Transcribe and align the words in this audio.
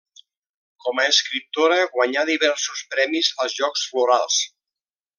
Com 0.85 1.01
a 1.03 1.05
escriptora, 1.09 1.77
guanyà 1.97 2.25
diversos 2.31 2.83
premis 2.95 3.33
als 3.45 3.57
Jocs 3.63 3.89
Florals. 3.93 4.43